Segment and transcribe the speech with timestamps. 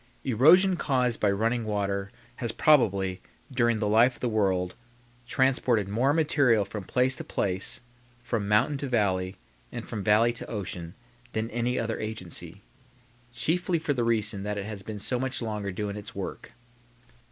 [0.23, 4.73] Erosion caused by running water has, probably, during the life of the world,
[5.27, 7.81] transported more material from place to place,
[8.19, 9.35] from mountain to valley,
[9.71, 10.95] and from valley to ocean,
[11.33, 12.63] than any other agency;
[13.31, 16.53] chiefly for the reason that it has been so much longer doing its work.